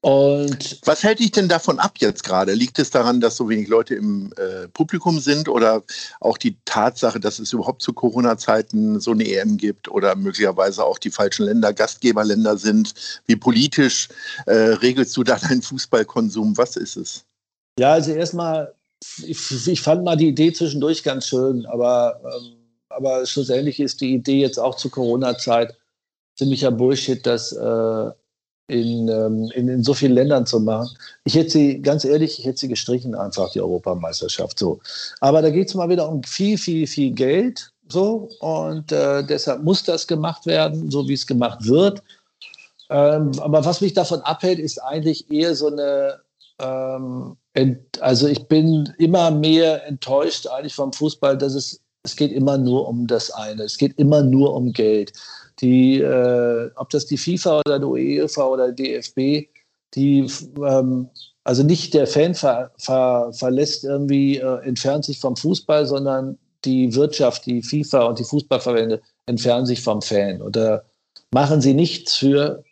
Und 0.00 0.80
was 0.84 1.02
hält 1.02 1.18
dich 1.18 1.32
denn 1.32 1.48
davon 1.48 1.80
ab 1.80 1.94
jetzt 1.98 2.22
gerade? 2.22 2.54
Liegt 2.54 2.78
es 2.78 2.90
daran, 2.90 3.20
dass 3.20 3.36
so 3.36 3.48
wenig 3.48 3.66
Leute 3.66 3.96
im 3.96 4.32
äh, 4.36 4.68
Publikum 4.68 5.18
sind 5.18 5.48
oder 5.48 5.82
auch 6.20 6.38
die 6.38 6.56
Tatsache, 6.64 7.18
dass 7.18 7.40
es 7.40 7.52
überhaupt 7.52 7.82
zu 7.82 7.92
Corona-Zeiten 7.92 9.00
so 9.00 9.10
eine 9.10 9.24
EM 9.24 9.56
gibt 9.56 9.88
oder 9.88 10.14
möglicherweise 10.14 10.84
auch 10.84 10.98
die 10.98 11.10
falschen 11.10 11.46
Länder 11.46 11.72
Gastgeberländer 11.72 12.58
sind? 12.58 12.94
Wie 13.26 13.34
politisch 13.34 14.08
äh, 14.46 14.54
regelst 14.54 15.16
du 15.16 15.24
da 15.24 15.36
deinen 15.36 15.62
Fußballkonsum? 15.62 16.56
Was 16.56 16.76
ist 16.76 16.96
es? 16.96 17.27
Ja, 17.78 17.92
also 17.92 18.12
erstmal, 18.12 18.74
ich, 19.24 19.68
ich, 19.68 19.80
fand 19.80 20.04
mal 20.04 20.16
die 20.16 20.28
Idee 20.28 20.52
zwischendurch 20.52 21.04
ganz 21.04 21.28
schön, 21.28 21.64
aber, 21.66 22.20
ähm, 22.24 22.56
aber 22.88 23.24
schlussendlich 23.24 23.78
ist 23.78 24.00
die 24.00 24.14
Idee 24.14 24.40
jetzt 24.40 24.58
auch 24.58 24.74
zur 24.74 24.90
Corona-Zeit 24.90 25.76
ziemlicher 26.36 26.72
Bullshit, 26.72 27.24
dass 27.24 27.52
äh, 27.52 28.10
in, 28.68 29.08
ähm, 29.08 29.50
in, 29.54 29.68
in, 29.68 29.82
so 29.82 29.94
vielen 29.94 30.12
Ländern 30.12 30.44
zu 30.44 30.60
machen. 30.60 30.90
Ich 31.24 31.34
hätte 31.34 31.50
sie, 31.50 31.80
ganz 31.80 32.04
ehrlich, 32.04 32.38
ich 32.38 32.44
hätte 32.44 32.58
sie 32.58 32.68
gestrichen, 32.68 33.14
einfach 33.14 33.50
die 33.52 33.60
Europameisterschaft. 33.60 34.58
So. 34.58 34.80
Aber 35.20 35.40
da 35.40 35.50
geht 35.50 35.68
es 35.68 35.74
mal 35.74 35.88
wieder 35.88 36.08
um 36.08 36.22
viel, 36.22 36.58
viel, 36.58 36.86
viel 36.86 37.12
Geld. 37.12 37.72
So, 37.88 38.28
und 38.40 38.92
äh, 38.92 39.24
deshalb 39.24 39.62
muss 39.62 39.84
das 39.84 40.06
gemacht 40.06 40.44
werden, 40.46 40.90
so 40.90 41.08
wie 41.08 41.14
es 41.14 41.26
gemacht 41.26 41.66
wird. 41.66 42.02
Ähm, 42.90 43.32
aber 43.40 43.64
was 43.64 43.80
mich 43.80 43.94
davon 43.94 44.20
abhält, 44.20 44.58
ist 44.58 44.78
eigentlich 44.78 45.30
eher 45.30 45.54
so 45.54 45.68
eine, 45.68 46.20
ähm, 46.60 47.36
also 48.00 48.28
ich 48.28 48.46
bin 48.46 48.92
immer 48.98 49.30
mehr 49.30 49.86
enttäuscht 49.86 50.46
eigentlich 50.46 50.74
vom 50.74 50.92
Fußball, 50.92 51.36
dass 51.36 51.54
es, 51.54 51.80
es 52.04 52.14
geht 52.14 52.32
immer 52.32 52.56
nur 52.56 52.88
um 52.88 53.06
das 53.06 53.30
eine. 53.30 53.64
Es 53.64 53.76
geht 53.76 53.98
immer 53.98 54.22
nur 54.22 54.54
um 54.54 54.72
Geld 54.72 55.12
die, 55.60 56.00
äh, 56.00 56.70
ob 56.76 56.90
das 56.90 57.06
die 57.06 57.18
FIFA 57.18 57.60
oder 57.60 57.78
die 57.78 57.84
UEFA 57.84 58.46
oder 58.46 58.72
die 58.72 58.82
DFB, 58.84 59.48
die, 59.94 60.30
ähm, 60.64 61.08
also 61.44 61.62
nicht 61.62 61.94
der 61.94 62.06
Fan 62.06 62.34
ver, 62.34 62.70
ver, 62.78 63.32
verlässt 63.32 63.84
irgendwie, 63.84 64.38
äh, 64.38 64.58
entfernt 64.64 65.04
sich 65.04 65.18
vom 65.18 65.36
Fußball, 65.36 65.86
sondern 65.86 66.38
die 66.64 66.94
Wirtschaft, 66.94 67.46
die 67.46 67.62
FIFA 67.62 68.04
und 68.06 68.18
die 68.18 68.24
Fußballverbände 68.24 69.00
entfernen 69.26 69.66
sich 69.66 69.80
vom 69.80 70.02
Fan. 70.02 70.42
Oder 70.42 70.84
machen 71.32 71.60
sie 71.60 71.74
nichts 71.74 72.16
für, 72.16 72.62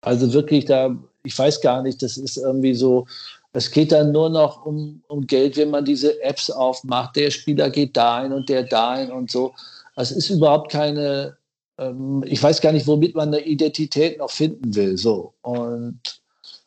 also 0.00 0.32
wirklich 0.32 0.64
da, 0.64 0.96
ich 1.24 1.38
weiß 1.38 1.60
gar 1.60 1.82
nicht, 1.82 2.02
das 2.02 2.16
ist 2.16 2.36
irgendwie 2.36 2.74
so, 2.74 3.06
es 3.52 3.70
geht 3.70 3.92
dann 3.92 4.12
nur 4.12 4.30
noch 4.30 4.64
um, 4.66 5.02
um 5.08 5.26
Geld, 5.26 5.56
wenn 5.56 5.70
man 5.70 5.84
diese 5.84 6.20
Apps 6.22 6.50
aufmacht. 6.50 7.16
Der 7.16 7.30
Spieler 7.30 7.70
geht 7.70 7.96
dahin 7.96 8.32
und 8.32 8.48
der 8.48 8.64
dahin 8.64 9.10
und 9.10 9.30
so. 9.30 9.54
Es 9.96 10.10
ist 10.10 10.28
überhaupt 10.28 10.70
keine, 10.72 11.36
ähm, 11.78 12.22
ich 12.26 12.42
weiß 12.42 12.60
gar 12.60 12.72
nicht, 12.72 12.86
womit 12.86 13.14
man 13.14 13.28
eine 13.28 13.40
Identität 13.40 14.18
noch 14.18 14.30
finden 14.30 14.74
will. 14.74 14.98
So. 14.98 15.34
Und, 15.42 16.00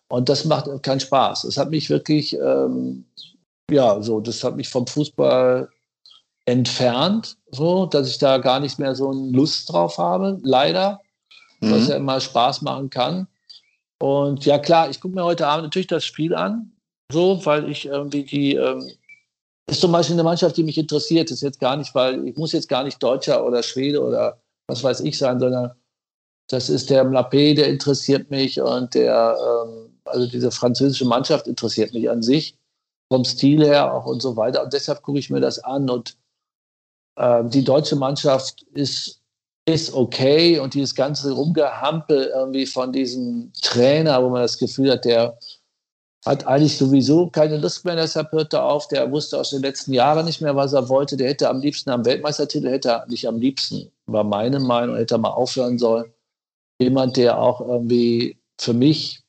und 0.07 0.29
das 0.29 0.45
macht 0.45 0.69
keinen 0.81 1.01
Spaß. 1.01 1.43
Es 1.43 1.57
hat 1.57 1.69
mich 1.69 1.89
wirklich, 1.89 2.33
ähm, 2.33 3.05
ja, 3.69 4.01
so, 4.01 4.21
das 4.21 4.43
hat 4.43 4.55
mich 4.55 4.69
vom 4.69 4.87
Fußball 4.87 5.69
entfernt, 6.45 7.35
so, 7.51 7.85
dass 7.85 8.07
ich 8.07 8.17
da 8.17 8.37
gar 8.37 8.61
nicht 8.61 8.79
mehr 8.79 8.95
so 8.95 9.11
eine 9.11 9.29
Lust 9.31 9.69
drauf 9.69 9.97
habe, 9.97 10.39
leider, 10.41 11.01
mhm. 11.59 11.71
was 11.71 11.89
ja 11.89 11.97
immer 11.97 12.21
Spaß 12.21 12.61
machen 12.61 12.89
kann. 12.89 13.27
Und 13.99 14.45
ja, 14.45 14.59
klar, 14.59 14.89
ich 14.89 15.01
gucke 15.01 15.15
mir 15.15 15.23
heute 15.23 15.47
Abend 15.47 15.65
natürlich 15.65 15.87
das 15.87 16.05
Spiel 16.05 16.35
an, 16.35 16.71
so, 17.11 17.43
weil 17.45 17.69
ich 17.69 17.85
irgendwie 17.85 18.23
die, 18.23 18.55
ähm, 18.55 18.91
ist 19.69 19.81
zum 19.81 19.91
Beispiel 19.91 20.15
eine 20.15 20.23
Mannschaft, 20.23 20.55
die 20.57 20.63
mich 20.63 20.77
interessiert, 20.77 21.31
ist 21.31 21.41
jetzt 21.41 21.59
gar 21.59 21.75
nicht, 21.75 21.93
weil 21.95 22.25
ich 22.27 22.37
muss 22.37 22.51
jetzt 22.51 22.69
gar 22.69 22.83
nicht 22.83 23.01
Deutscher 23.01 23.45
oder 23.45 23.63
Schwede 23.63 24.03
oder 24.03 24.39
was 24.67 24.83
weiß 24.83 25.01
ich 25.01 25.17
sein, 25.17 25.39
sondern 25.39 25.71
das 26.49 26.69
ist 26.69 26.89
der 26.89 27.05
Mlappé, 27.05 27.55
der 27.55 27.67
interessiert 27.67 28.29
mich 28.29 28.61
und 28.61 28.93
der, 28.93 29.37
ähm, 29.39 29.99
also 30.05 30.27
diese 30.27 30.51
französische 30.51 31.05
Mannschaft 31.05 31.47
interessiert 31.47 31.93
mich 31.93 32.09
an 32.09 32.21
sich, 32.21 32.57
vom 33.11 33.25
Stil 33.25 33.65
her 33.65 33.93
auch 33.93 34.05
und 34.05 34.21
so 34.21 34.35
weiter. 34.35 34.63
Und 34.63 34.73
deshalb 34.73 35.01
gucke 35.01 35.19
ich 35.19 35.29
mir 35.29 35.41
das 35.41 35.59
an. 35.59 35.89
Und 35.89 36.17
äh, 37.17 37.43
die 37.45 37.63
deutsche 37.63 37.95
Mannschaft 37.95 38.63
ist 38.73 39.21
ist 39.67 39.93
okay 39.93 40.59
und 40.59 40.73
dieses 40.73 40.95
ganze 40.95 41.33
Rumgehampel 41.33 42.31
irgendwie 42.33 42.65
von 42.65 42.93
diesem 42.93 43.51
Trainer, 43.61 44.23
wo 44.23 44.29
man 44.29 44.41
das 44.41 44.57
Gefühl 44.57 44.91
hat, 44.91 45.03
der 45.03 45.37
hat 46.25 46.47
eigentlich 46.47 46.77
sowieso 46.77 47.27
keine 47.27 47.57
Lust 47.57 47.83
mehr, 47.83 47.95
deshalb 47.95 48.31
hörte 48.31 48.61
auf. 48.61 48.87
Der 48.87 49.11
wusste 49.11 49.39
aus 49.39 49.49
den 49.49 49.61
letzten 49.61 49.93
Jahren 49.93 50.25
nicht 50.25 50.41
mehr, 50.41 50.55
was 50.55 50.73
er 50.73 50.87
wollte. 50.87 51.17
Der 51.17 51.29
hätte 51.29 51.49
am 51.49 51.59
liebsten 51.59 51.89
am 51.89 52.05
Weltmeistertitel, 52.05 52.69
hätte 52.69 52.89
er 52.89 53.05
nicht 53.07 53.27
am 53.27 53.39
liebsten, 53.39 53.91
war 54.05 54.23
meine 54.23 54.59
Meinung, 54.59 54.95
hätte 54.95 55.15
er 55.15 55.19
mal 55.19 55.31
aufhören 55.31 55.77
sollen. 55.77 56.11
Jemand, 56.79 57.17
der 57.17 57.37
auch 57.37 57.59
irgendwie 57.59 58.37
für 58.59 58.73
mich 58.73 59.21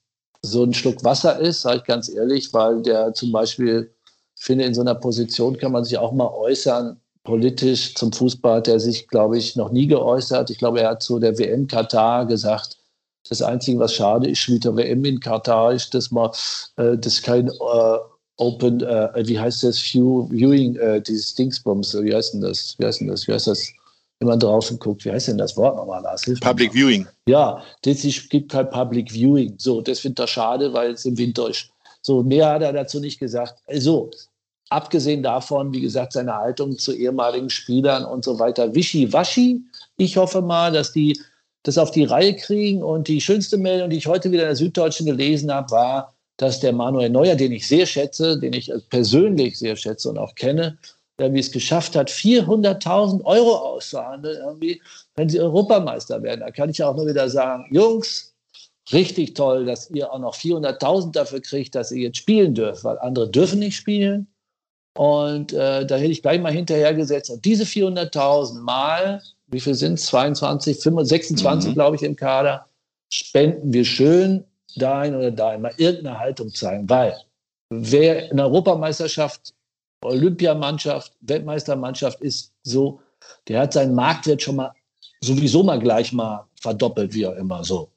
so 0.42 0.62
ein 0.62 0.74
Schluck 0.74 1.02
Wasser 1.02 1.38
ist, 1.40 1.62
sage 1.62 1.78
ich 1.78 1.84
ganz 1.84 2.08
ehrlich, 2.08 2.52
weil 2.52 2.82
der 2.82 3.12
zum 3.12 3.32
Beispiel, 3.32 3.92
ich 4.36 4.44
finde, 4.44 4.64
in 4.64 4.74
so 4.74 4.82
einer 4.82 4.94
Position 4.94 5.58
kann 5.58 5.72
man 5.72 5.84
sich 5.84 5.98
auch 5.98 6.12
mal 6.12 6.28
äußern, 6.28 7.00
politisch 7.28 7.94
zum 7.94 8.10
Fußball 8.10 8.56
hat 8.56 8.68
er 8.68 8.80
sich, 8.80 9.06
glaube 9.06 9.36
ich, 9.36 9.54
noch 9.54 9.70
nie 9.70 9.86
geäußert. 9.86 10.48
Ich 10.48 10.56
glaube, 10.56 10.80
er 10.80 10.90
hat 10.90 11.02
zu 11.02 11.18
der 11.18 11.38
WM 11.38 11.66
Katar 11.66 12.24
gesagt, 12.24 12.78
das 13.28 13.42
Einzige, 13.42 13.78
was 13.78 13.92
schade 13.92 14.30
ist, 14.30 14.48
mit 14.48 14.64
der 14.64 14.74
WM 14.74 15.04
in 15.04 15.20
Katar 15.20 15.74
ist, 15.74 15.92
dass 15.92 16.10
man 16.10 16.30
äh, 16.76 16.96
das 16.96 17.20
kein 17.20 17.48
äh, 17.48 17.98
Open, 18.38 18.80
äh, 18.80 19.10
wie 19.26 19.38
heißt 19.38 19.62
das, 19.62 19.78
View, 19.78 20.26
Viewing, 20.30 20.76
äh, 20.76 21.02
dieses 21.02 21.34
Dingsbums, 21.34 21.94
wie 22.02 22.14
heißt 22.14 22.32
denn 22.32 22.40
das? 22.40 22.74
Wie 22.78 22.86
heißt 22.86 23.00
denn 23.00 23.08
das? 23.08 23.28
Wie 23.28 23.34
heißt 23.34 23.48
das? 23.48 23.72
Wenn 24.20 24.28
man 24.28 24.40
draußen 24.40 24.78
guckt, 24.78 25.04
wie 25.04 25.12
heißt 25.12 25.28
denn 25.28 25.38
das 25.38 25.54
Wort 25.58 25.76
nochmal, 25.76 26.02
Lars? 26.02 26.24
Public 26.40 26.72
Viewing. 26.72 27.06
Ja, 27.26 27.62
es 27.84 28.28
gibt 28.30 28.50
kein 28.50 28.70
Public 28.70 29.12
Viewing. 29.12 29.54
So, 29.58 29.82
das 29.82 30.00
finde 30.00 30.24
ich 30.24 30.30
schade, 30.30 30.72
weil 30.72 30.92
es 30.92 31.04
im 31.04 31.18
Winter 31.18 31.50
ist. 31.50 31.68
So, 32.00 32.22
mehr 32.22 32.48
hat 32.48 32.62
er 32.62 32.72
dazu 32.72 33.00
nicht 33.00 33.20
gesagt. 33.20 33.56
Also, 33.66 34.10
abgesehen 34.70 35.22
davon, 35.22 35.72
wie 35.72 35.80
gesagt, 35.80 36.12
seine 36.12 36.34
Haltung 36.34 36.78
zu 36.78 36.92
ehemaligen 36.92 37.50
Spielern 37.50 38.04
und 38.04 38.24
so 38.24 38.38
weiter, 38.38 38.74
wischiwaschi. 38.74 39.62
Ich 39.96 40.16
hoffe 40.16 40.42
mal, 40.42 40.72
dass 40.72 40.92
die 40.92 41.18
das 41.62 41.78
auf 41.78 41.90
die 41.90 42.04
Reihe 42.04 42.34
kriegen. 42.36 42.82
Und 42.82 43.08
die 43.08 43.20
schönste 43.20 43.56
Meldung, 43.56 43.90
die 43.90 43.96
ich 43.96 44.06
heute 44.06 44.30
wieder 44.30 44.42
in 44.42 44.48
der 44.48 44.56
Süddeutschen 44.56 45.06
gelesen 45.06 45.52
habe, 45.52 45.70
war, 45.70 46.14
dass 46.36 46.60
der 46.60 46.72
Manuel 46.72 47.10
Neuer, 47.10 47.34
den 47.34 47.52
ich 47.52 47.66
sehr 47.66 47.86
schätze, 47.86 48.38
den 48.38 48.52
ich 48.52 48.72
persönlich 48.90 49.58
sehr 49.58 49.76
schätze 49.76 50.08
und 50.08 50.18
auch 50.18 50.34
kenne, 50.34 50.78
irgendwie 51.18 51.40
es 51.40 51.50
geschafft 51.50 51.96
hat, 51.96 52.10
400.000 52.10 53.24
Euro 53.24 53.56
auszuhandeln, 53.56 54.38
irgendwie, 54.46 54.80
wenn 55.16 55.28
sie 55.28 55.40
Europameister 55.40 56.22
werden. 56.22 56.40
Da 56.40 56.50
kann 56.52 56.70
ich 56.70 56.82
auch 56.82 56.94
nur 56.96 57.08
wieder 57.08 57.28
sagen, 57.28 57.66
Jungs, 57.72 58.34
richtig 58.92 59.34
toll, 59.34 59.66
dass 59.66 59.90
ihr 59.90 60.12
auch 60.12 60.20
noch 60.20 60.36
400.000 60.36 61.12
dafür 61.12 61.40
kriegt, 61.40 61.74
dass 61.74 61.90
ihr 61.90 62.02
jetzt 62.02 62.18
spielen 62.18 62.54
dürft, 62.54 62.84
weil 62.84 62.98
andere 63.00 63.28
dürfen 63.28 63.58
nicht 63.58 63.76
spielen. 63.76 64.28
Und 64.98 65.52
äh, 65.52 65.86
da 65.86 65.94
hätte 65.94 66.10
ich 66.10 66.22
gleich 66.22 66.40
mal 66.40 66.50
hinterhergesetzt. 66.50 67.30
Und 67.30 67.44
diese 67.44 67.62
400.000 67.62 68.58
mal, 68.58 69.22
wie 69.46 69.60
viel 69.60 69.74
sind 69.74 69.94
es? 69.94 70.06
22, 70.06 70.76
25, 70.76 71.08
26, 71.08 71.70
mhm. 71.70 71.74
glaube 71.74 71.94
ich, 71.94 72.02
im 72.02 72.16
Kader, 72.16 72.66
spenden 73.08 73.72
wir 73.72 73.84
schön 73.84 74.42
dahin 74.74 75.14
oder 75.14 75.30
dahin. 75.30 75.62
Mal 75.62 75.72
irgendeine 75.76 76.18
Haltung 76.18 76.52
zeigen. 76.52 76.90
Weil 76.90 77.16
wer 77.70 78.32
in 78.32 78.40
Europameisterschaft, 78.40 79.54
Olympiamannschaft, 80.04 81.12
Weltmeistermannschaft 81.20 82.20
ist, 82.20 82.50
so, 82.64 83.00
der 83.46 83.60
hat 83.60 83.74
seinen 83.74 83.94
Marktwert 83.94 84.42
schon 84.42 84.56
mal 84.56 84.72
sowieso 85.20 85.62
mal 85.62 85.78
gleich 85.78 86.12
mal 86.12 86.44
verdoppelt, 86.60 87.14
wie 87.14 87.24
auch 87.24 87.36
immer 87.36 87.62
so. 87.62 87.88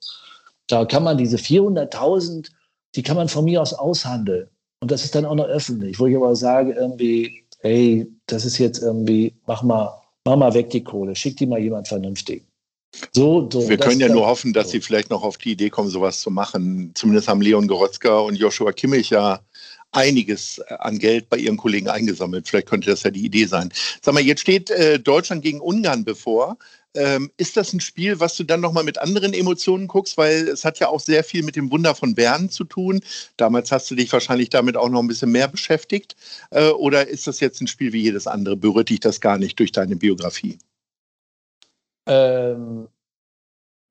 Da 0.68 0.86
kann 0.86 1.02
man 1.02 1.18
diese 1.18 1.38
400.000, 1.38 2.52
die 2.94 3.02
kann 3.02 3.18
man 3.18 3.28
von 3.28 3.46
mir 3.46 3.60
aus 3.60 3.74
aushandeln. 3.74 4.52
Und 4.82 4.90
das 4.90 5.04
ist 5.04 5.14
dann 5.14 5.26
auch 5.26 5.36
noch 5.36 5.46
öffentlich, 5.46 6.00
wo 6.00 6.08
ich 6.08 6.16
aber 6.16 6.36
sage, 6.36 6.74
irgendwie, 6.74 7.44
hey, 7.60 8.08
das 8.26 8.46
ist 8.46 8.58
jetzt 8.58 8.80
irgendwie, 8.80 9.34
mach 9.46 9.62
mal, 9.62 10.02
mach 10.26 10.36
mal 10.36 10.54
weg 10.54 10.72
die 10.72 10.84
Kohle, 10.84 11.16
schick 11.16 11.38
die 11.38 11.46
mal 11.46 11.60
jemand 11.60 11.88
vernünftig. 11.88 12.44
So, 13.14 13.48
so, 13.50 13.70
Wir 13.70 13.78
können 13.78 14.02
ja 14.02 14.10
nur 14.10 14.28
hoffen, 14.28 14.54
dass 14.54 14.66
so. 14.66 14.72
sie 14.72 14.82
vielleicht 14.82 15.12
noch 15.12 15.24
auf 15.24 15.38
die 15.38 15.52
Idee 15.52 15.70
kommen, 15.70 15.90
sowas 15.90 16.20
zu 16.20 16.30
machen. 16.30 16.92
Zumindest 16.96 17.28
haben 17.28 17.42
Leon 17.42 17.68
Goretzka 17.68 18.20
und 18.20 18.36
Joshua 18.36 18.74
Kimmich 18.74 19.12
ja 19.12 19.40
einiges 19.92 20.60
an 20.80 21.00
Geld 21.00 21.30
bei 21.30 21.38
ihren 21.38 21.58
Kollegen 21.58 21.88
eingesammelt. 21.88 22.48
Vielleicht 22.48 22.68
könnte 22.68 22.90
das 22.90 23.04
ja 23.04 23.12
die 23.12 23.26
Idee 23.26 23.46
sein. 23.46 23.72
Sag 24.02 24.14
mal, 24.14 24.24
jetzt 24.24 24.42
steht 24.42 24.70
äh, 24.72 25.00
Deutschland 25.00 25.42
gegen 25.44 25.62
Ungarn 25.62 26.04
bevor. 26.04 26.58
Ähm, 26.94 27.32
ist 27.38 27.56
das 27.56 27.72
ein 27.72 27.80
Spiel, 27.80 28.20
was 28.20 28.36
du 28.36 28.44
dann 28.44 28.60
nochmal 28.60 28.84
mit 28.84 28.98
anderen 28.98 29.34
Emotionen 29.34 29.88
guckst? 29.88 30.18
Weil 30.18 30.50
es 30.50 30.66
hat 30.66 30.80
ja 30.80 30.90
auch 30.90 31.00
sehr 31.00 31.24
viel 31.24 31.44
mit 31.44 31.56
dem 31.56 31.72
Wunder 31.72 31.96
von 31.96 32.16
Bern 32.16 32.50
zu 32.50 32.66
tun. 32.66 33.02
Damals 33.38 33.72
hast 33.72 33.90
du 33.90 33.96
dich 33.96 34.12
wahrscheinlich 34.12 34.50
damit 34.50 34.76
auch 34.76 34.90
noch 34.90 35.00
ein 35.00 35.08
bisschen 35.08 35.32
mehr 35.32 35.48
beschäftigt. 35.48 36.16
Äh, 36.50 36.70
oder 36.70 37.08
ist 37.08 37.28
das 37.28 37.40
jetzt 37.40 37.62
ein 37.62 37.68
Spiel 37.68 37.94
wie 37.94 38.02
jedes 38.02 38.28
andere? 38.28 38.58
Berührt 38.58 38.90
dich 38.90 39.00
das 39.00 39.22
gar 39.22 39.38
nicht 39.38 39.58
durch 39.60 39.72
deine 39.72 39.96
Biografie? 39.96 40.58
Ähm, 42.08 42.88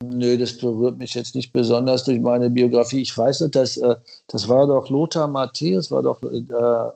nö, 0.04 0.36
das 0.36 0.58
berührt 0.58 0.98
mich 0.98 1.14
jetzt 1.14 1.34
nicht 1.34 1.54
besonders 1.54 2.04
durch 2.04 2.20
meine 2.20 2.50
Biografie. 2.50 3.00
Ich 3.00 3.16
weiß 3.16 3.40
nicht, 3.40 3.54
dass, 3.54 3.78
äh, 3.78 3.96
das 4.26 4.46
war 4.46 4.66
doch 4.66 4.90
Lothar 4.90 5.26
Matthäus, 5.26 5.90
war 5.90 6.02
doch 6.02 6.22
äh, 6.22 6.42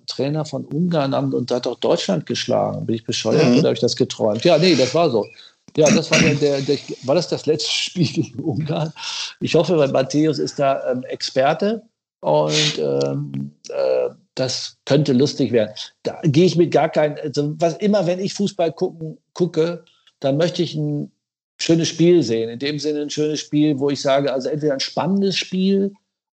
Trainer 0.07 0.45
von 0.45 0.67
Ungarn 0.67 1.15
und 1.33 1.51
hat 1.51 1.65
doch 1.65 1.79
Deutschland 1.81 2.27
geschlagen. 2.27 2.85
Bin 2.85 2.97
ich 2.97 3.05
bescheuert 3.05 3.47
mhm. 3.47 3.59
oder 3.59 3.69
habe 3.69 3.75
ich 3.75 3.81
das 3.81 3.97
geträumt? 3.97 4.45
Ja, 4.45 4.59
nee, 4.59 4.75
das 4.75 4.95
war 4.95 5.09
so. 5.09 5.27
Ja, 5.77 5.91
das 5.91 6.11
war 6.11 6.19
der, 6.21 6.35
der, 6.35 6.61
der, 6.61 6.79
war 7.03 7.17
das 7.17 7.29
das 7.29 7.47
letzte 7.47 7.71
Spiel 7.73 8.07
gegen 8.07 8.41
Ungarn. 8.41 8.93
Ich 9.41 9.55
hoffe, 9.55 9.77
weil 9.77 9.89
Matthäus 9.89 10.39
ist 10.39 10.59
da 10.59 10.91
ähm, 10.91 11.03
Experte 11.05 11.83
und 12.21 12.79
ähm, 12.79 13.51
äh, 13.69 14.11
das 14.35 14.79
könnte 14.85 15.13
lustig 15.13 15.53
werden. 15.53 15.75
Da 16.03 16.21
gehe 16.25 16.47
ich 16.47 16.57
mit 16.57 16.73
gar 16.73 16.89
keinen, 16.89 17.19
also 17.19 17.55
was 17.59 17.77
immer, 17.79 18.07
wenn 18.07 18.21
ich 18.21 18.35
Fußball 18.35 18.73
gucken, 18.73 19.19
gucke, 19.33 19.85
dann 20.21 20.37
möchte 20.37 20.63
ich 20.63 20.75
ein 20.75 21.13
schönes 21.61 21.89
Spiel 21.89 22.23
sehen. 22.23 22.49
In 22.49 22.59
dem 22.59 22.79
Sinne 22.79 23.03
ein 23.03 23.11
schönes 23.11 23.41
Spiel, 23.41 23.79
wo 23.79 23.91
ich 23.91 24.01
sage, 24.01 24.33
also 24.33 24.49
entweder 24.49 24.75
ein 24.75 24.81
spannendes 24.81 25.37
Spiel 25.37 25.93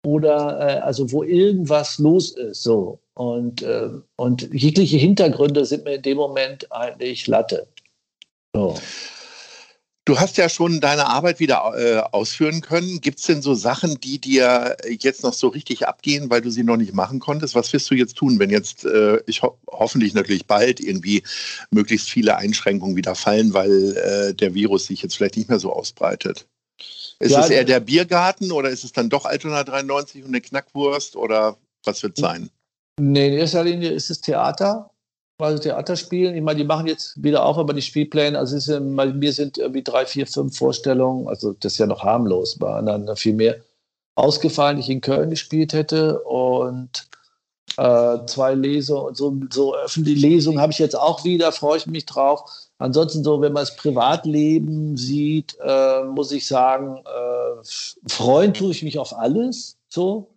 oder 0.05 0.59
äh, 0.59 0.79
also 0.79 1.11
wo 1.11 1.23
irgendwas 1.23 1.97
los 1.99 2.31
ist. 2.31 2.63
So. 2.63 2.99
Und, 3.13 3.61
äh, 3.61 3.89
und 4.15 4.49
jegliche 4.53 4.97
Hintergründe 4.97 5.65
sind 5.65 5.85
mir 5.85 5.95
in 5.95 6.01
dem 6.01 6.17
Moment 6.17 6.71
eigentlich 6.71 7.27
Latte. 7.27 7.67
So. 8.53 8.75
Du 10.07 10.17
hast 10.17 10.37
ja 10.37 10.47
schon 10.47 10.79
deine 10.79 11.07
Arbeit 11.07 11.41
wieder 11.41 11.73
äh, 11.75 11.97
ausführen 12.13 12.61
können. 12.61 13.01
Gibt 13.01 13.19
es 13.19 13.25
denn 13.25 13.41
so 13.41 13.55
Sachen, 13.55 13.99
die 13.99 14.19
dir 14.19 14.77
jetzt 14.87 15.21
noch 15.21 15.33
so 15.33 15.49
richtig 15.49 15.85
abgehen, 15.85 16.29
weil 16.29 16.39
du 16.39 16.49
sie 16.49 16.63
noch 16.63 16.77
nicht 16.77 16.93
machen 16.93 17.19
konntest? 17.19 17.55
Was 17.55 17.73
wirst 17.73 17.91
du 17.91 17.95
jetzt 17.95 18.15
tun, 18.15 18.39
wenn 18.39 18.49
jetzt, 18.49 18.85
äh, 18.85 19.19
ich 19.25 19.41
ho 19.41 19.57
hoffentlich 19.69 20.13
natürlich 20.13 20.45
bald 20.45 20.79
irgendwie 20.79 21.23
möglichst 21.71 22.09
viele 22.09 22.37
Einschränkungen 22.37 22.95
wieder 22.95 23.15
fallen, 23.15 23.53
weil 23.53 23.97
äh, 23.97 24.33
der 24.33 24.53
Virus 24.53 24.85
sich 24.85 25.01
jetzt 25.01 25.17
vielleicht 25.17 25.35
nicht 25.35 25.49
mehr 25.49 25.59
so 25.59 25.73
ausbreitet? 25.73 26.47
Ist 27.19 27.33
ja, 27.33 27.41
es 27.41 27.49
eher 27.49 27.65
der 27.65 27.81
Biergarten 27.81 28.53
oder 28.53 28.69
ist 28.69 28.85
es 28.85 28.93
dann 28.93 29.09
doch 29.09 29.25
Altona 29.25 29.65
93 29.65 30.23
und 30.23 30.29
eine 30.29 30.39
Knackwurst 30.39 31.17
oder 31.17 31.57
was 31.83 32.01
wird 32.01 32.17
es 32.17 32.21
sein? 32.21 32.49
Nee, 32.97 33.27
in 33.27 33.33
erster 33.33 33.65
Linie 33.65 33.89
ist 33.89 34.09
es 34.09 34.21
Theater 34.21 34.89
also 35.45 35.61
Theater 35.61 35.95
spielen. 35.95 36.35
Ich 36.35 36.41
meine, 36.41 36.57
die 36.57 36.65
machen 36.65 36.87
jetzt 36.87 37.21
wieder 37.21 37.45
auf, 37.45 37.57
aber 37.57 37.73
die 37.73 37.81
Spielpläne, 37.81 38.37
also 38.37 38.55
ist, 38.55 38.67
bei 38.67 39.05
mir 39.07 39.33
sind 39.33 39.57
irgendwie 39.57 39.83
drei, 39.83 40.05
vier, 40.05 40.25
fünf 40.25 40.57
Vorstellungen, 40.57 41.27
also 41.27 41.53
das 41.53 41.73
ist 41.73 41.77
ja 41.77 41.85
noch 41.85 42.03
harmlos, 42.03 42.57
bei 42.57 42.73
anderen 42.73 43.15
viel 43.15 43.33
mehr 43.33 43.57
ausgefallen, 44.15 44.77
die 44.77 44.83
ich 44.83 44.89
in 44.89 45.01
Köln 45.01 45.29
gespielt 45.29 45.73
hätte 45.73 46.19
und 46.23 47.07
äh, 47.77 48.25
zwei 48.25 48.55
Lesungen, 48.55 49.13
so, 49.13 49.37
so 49.51 49.75
öffentliche 49.75 50.27
Lesungen 50.27 50.59
habe 50.59 50.71
ich 50.71 50.79
jetzt 50.79 50.97
auch 50.97 51.23
wieder, 51.23 51.51
freue 51.51 51.77
ich 51.77 51.85
mich 51.85 52.07
drauf. 52.07 52.49
Ansonsten 52.79 53.23
so, 53.23 53.41
wenn 53.41 53.53
man 53.53 53.61
das 53.61 53.75
Privatleben 53.75 54.97
sieht, 54.97 55.57
äh, 55.61 56.03
muss 56.03 56.31
ich 56.31 56.47
sagen, 56.47 56.97
äh, 56.97 58.07
freuen 58.07 58.53
tue 58.53 58.71
ich 58.71 58.81
mich 58.81 58.97
auf 58.97 59.15
alles, 59.15 59.77
so. 59.89 60.36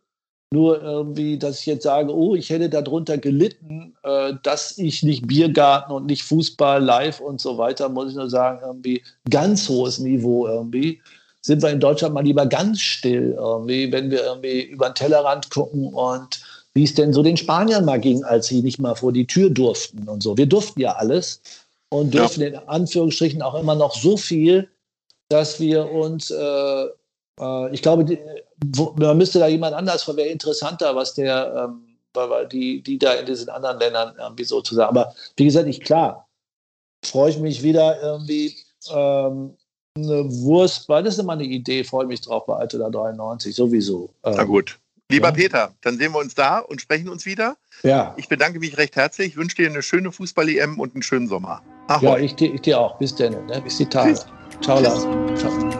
Nur 0.52 0.82
irgendwie, 0.82 1.38
dass 1.38 1.60
ich 1.60 1.66
jetzt 1.66 1.84
sage, 1.84 2.12
oh, 2.12 2.34
ich 2.34 2.50
hätte 2.50 2.68
darunter 2.68 3.18
gelitten, 3.18 3.94
äh, 4.02 4.32
dass 4.42 4.76
ich 4.78 5.04
nicht 5.04 5.28
Biergarten 5.28 5.92
und 5.92 6.06
nicht 6.06 6.24
Fußball 6.24 6.82
live 6.82 7.20
und 7.20 7.40
so 7.40 7.56
weiter, 7.56 7.88
muss 7.88 8.10
ich 8.10 8.16
nur 8.16 8.28
sagen, 8.28 8.60
irgendwie 8.64 9.02
ganz 9.30 9.68
hohes 9.68 10.00
Niveau 10.00 10.48
irgendwie. 10.48 11.00
Sind 11.40 11.62
wir 11.62 11.70
in 11.70 11.78
Deutschland 11.78 12.14
mal 12.14 12.24
lieber 12.24 12.46
ganz 12.46 12.80
still, 12.80 13.36
irgendwie, 13.38 13.92
wenn 13.92 14.10
wir 14.10 14.24
irgendwie 14.24 14.62
über 14.62 14.90
den 14.90 14.96
Tellerrand 14.96 15.50
gucken 15.50 15.94
und 15.94 16.40
wie 16.74 16.84
es 16.84 16.94
denn 16.94 17.12
so 17.12 17.22
den 17.22 17.36
Spaniern 17.36 17.84
mal 17.84 18.00
ging, 18.00 18.24
als 18.24 18.48
sie 18.48 18.60
nicht 18.62 18.80
mal 18.80 18.94
vor 18.94 19.12
die 19.12 19.26
Tür 19.26 19.50
durften 19.50 20.08
und 20.08 20.22
so. 20.22 20.36
Wir 20.36 20.46
durften 20.46 20.80
ja 20.80 20.92
alles 20.92 21.40
und 21.90 22.12
dürfen 22.12 22.42
ja. 22.42 22.48
in 22.48 22.56
Anführungsstrichen 22.56 23.42
auch 23.42 23.54
immer 23.54 23.74
noch 23.74 23.94
so 23.94 24.16
viel, 24.16 24.68
dass 25.28 25.60
wir 25.60 25.90
uns 25.90 26.30
äh, 26.30 26.86
äh, 27.40 27.74
ich 27.74 27.82
glaube, 27.82 28.04
die, 28.04 28.18
wo, 28.64 28.94
man 28.98 29.16
müsste 29.16 29.38
da 29.38 29.48
jemand 29.48 29.74
anders, 29.74 30.06
wäre 30.08 30.28
interessanter, 30.28 30.94
was 30.94 31.14
der, 31.14 31.68
ähm, 31.68 31.86
die, 32.50 32.82
die 32.82 32.98
da 32.98 33.14
in 33.14 33.26
diesen 33.26 33.48
anderen 33.48 33.78
Ländern 33.78 34.14
irgendwie 34.18 34.44
sozusagen. 34.44 34.96
Aber 34.96 35.14
wie 35.36 35.44
gesagt, 35.44 35.68
ich 35.68 35.80
klar, 35.80 36.28
freue 37.04 37.30
ich 37.30 37.38
mich 37.38 37.62
wieder 37.62 38.00
irgendwie 38.02 38.56
ähm, 38.92 39.56
eine 39.96 40.24
Wurst, 40.30 40.88
weil 40.88 41.02
das 41.02 41.14
ist 41.14 41.20
immer 41.20 41.32
eine 41.32 41.44
Idee, 41.44 41.84
freue 41.84 42.06
mich 42.06 42.20
drauf 42.20 42.46
bei 42.46 42.56
Altona 42.56 42.90
93, 42.90 43.54
sowieso. 43.54 44.10
Ähm, 44.24 44.34
Na 44.36 44.44
gut. 44.44 44.78
Lieber 45.10 45.28
ja. 45.28 45.34
Peter, 45.34 45.74
dann 45.80 45.98
sehen 45.98 46.12
wir 46.12 46.20
uns 46.20 46.36
da 46.36 46.60
und 46.60 46.80
sprechen 46.80 47.08
uns 47.08 47.26
wieder. 47.26 47.56
Ja. 47.82 48.14
Ich 48.16 48.28
bedanke 48.28 48.60
mich 48.60 48.78
recht 48.78 48.94
herzlich, 48.94 49.36
wünsche 49.36 49.56
dir 49.56 49.68
eine 49.68 49.82
schöne 49.82 50.12
Fußball-EM 50.12 50.78
und 50.78 50.94
einen 50.94 51.02
schönen 51.02 51.26
Sommer. 51.26 51.62
Ahoi. 51.88 52.04
Ja, 52.04 52.18
ich, 52.18 52.40
ich 52.40 52.60
dir 52.60 52.78
auch. 52.78 52.96
Bis 52.98 53.14
dann. 53.16 53.46
Ne? 53.46 53.60
Bis 53.62 53.78
die 53.78 53.86
Tage. 53.86 54.12
Tschüss. 54.12 54.26
Ciao, 54.60 54.78
Lars. 54.78 55.02
Ciao. 55.36 55.79